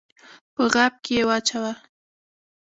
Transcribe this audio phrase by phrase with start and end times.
[0.55, 1.73] په غاب کي یې واچوه!